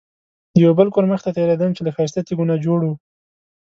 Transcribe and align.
د 0.53 0.55
یو 0.65 0.71
بل 0.79 0.87
کور 0.95 1.05
مخې 1.11 1.23
ته 1.25 1.31
تېرېدم 1.37 1.71
چې 1.75 1.81
له 1.85 1.91
ښایسته 1.95 2.21
تیږو 2.27 2.45
نه 2.51 2.55
جوړ 2.65 2.79
و. 2.85 2.91